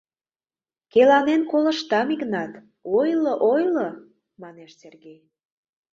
[0.91, 2.51] —Келанен колыштам, Игнат,
[2.97, 3.89] ойло, ойло!—
[4.41, 5.19] манеш Сергей.